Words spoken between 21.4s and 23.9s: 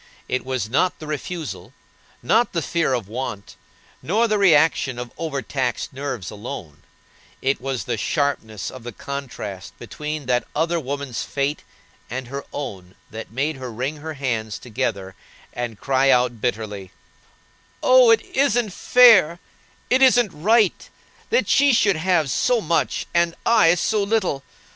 she should have so much and I